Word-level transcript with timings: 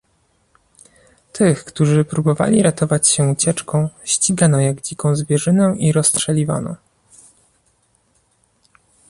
Tych, 1.33 1.63
którzy 1.65 2.05
próbowali 2.05 2.63
ratować 2.63 3.07
się 3.07 3.23
ucieczką, 3.23 3.89
ścigano 4.03 4.59
jak 4.61 4.81
dziką 4.81 5.15
zwierzynę 5.15 5.75
i 5.77 5.91
rozstrzeliwano 5.91 6.75